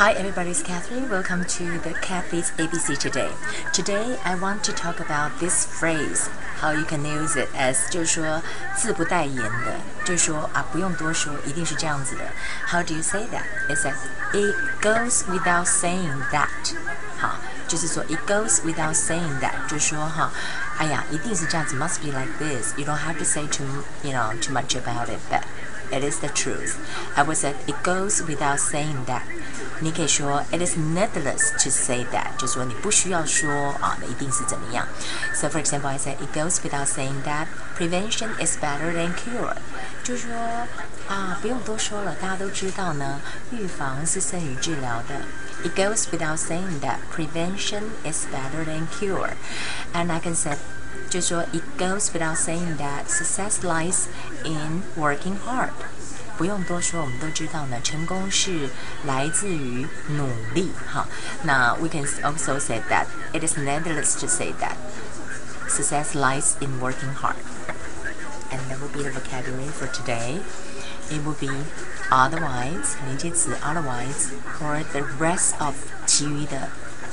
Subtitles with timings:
[0.00, 1.10] Hi everybody, it's Catherine.
[1.10, 3.30] Welcome to the Kathy's ABC today.
[3.74, 8.42] Today I want to talk about this phrase, how you can use it as 就是说
[8.74, 12.24] 字不带言的，就是说啊不用多说，一定是这样子的。
[12.66, 13.44] How do you say that?
[13.68, 13.96] It says
[14.32, 16.48] it goes without saying that.
[17.70, 20.30] 好，就是说 it goes without saying that，就是说哈，
[20.78, 22.72] 哎呀，一定是这样子，must be like this.
[22.76, 23.64] You don't have to say too,
[24.02, 25.42] you know, too much about it, but
[25.90, 26.74] it is the truth.
[27.14, 29.22] I would say it goes without saying that.
[29.80, 34.88] 你可以说 it is needless to say that，就说你不需要说啊，那一定是怎么样。
[35.34, 37.46] So for example, I say it goes without saying that
[37.78, 39.54] prevention is better than cure，
[40.02, 40.34] 就是说
[41.10, 43.20] 啊，不用多说了，大家都知道呢，
[43.52, 45.20] 预防是胜于治疗的。
[45.64, 49.30] It goes without saying that prevention is better than cure,
[49.94, 50.56] and I can say
[51.08, 54.06] 就说 it goes without saying that success lies
[54.44, 55.70] in working hard。
[56.36, 58.68] 不用多说，我们都知道呢，成功是
[59.06, 60.70] 来自于努力。
[60.92, 61.08] 哈，
[61.44, 64.76] 那 we can also say that it is needless to say that
[65.68, 67.36] success lies in working hard.
[68.50, 70.40] And that will be the vocabulary for today.
[71.10, 71.50] It will be
[72.10, 75.74] otherwise 连接词 otherwise or the rest of
[76.06, 76.68] 其余的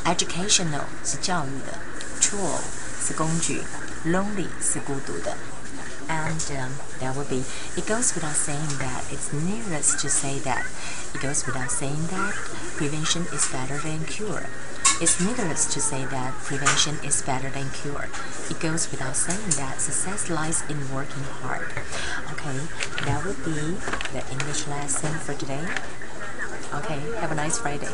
[0.06, 1.80] educational 是教育的，
[2.22, 2.60] tool
[3.06, 3.64] 是工具，
[4.06, 5.36] lonely 是孤独的。
[6.10, 7.44] and um, that would be
[7.78, 10.66] it goes without saying that it's needless to say that
[11.14, 12.34] it goes without saying that
[12.76, 14.48] prevention is better than cure
[15.01, 18.09] it's needless to say that prevention is better than cure.
[18.51, 21.71] It goes without saying that success lies in working hard.
[22.33, 22.59] Okay
[23.05, 23.77] that would be
[24.13, 25.65] the english lesson for today.
[26.75, 27.89] Okay have a nice friday